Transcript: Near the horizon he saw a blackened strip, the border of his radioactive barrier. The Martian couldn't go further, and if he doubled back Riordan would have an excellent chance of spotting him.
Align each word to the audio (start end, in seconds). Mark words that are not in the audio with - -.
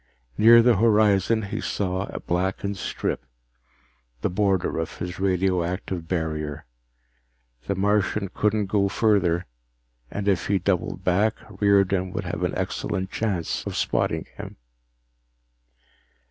Near 0.35 0.63
the 0.63 0.77
horizon 0.77 1.43
he 1.43 1.61
saw 1.61 2.05
a 2.07 2.19
blackened 2.19 2.77
strip, 2.77 3.23
the 4.21 4.31
border 4.31 4.79
of 4.79 4.97
his 4.97 5.19
radioactive 5.19 6.07
barrier. 6.07 6.65
The 7.67 7.75
Martian 7.75 8.29
couldn't 8.29 8.65
go 8.65 8.89
further, 8.89 9.45
and 10.09 10.27
if 10.27 10.47
he 10.47 10.57
doubled 10.57 11.03
back 11.03 11.35
Riordan 11.47 12.13
would 12.13 12.23
have 12.25 12.41
an 12.41 12.57
excellent 12.57 13.11
chance 13.11 13.63
of 13.67 13.75
spotting 13.75 14.25
him. 14.37 14.55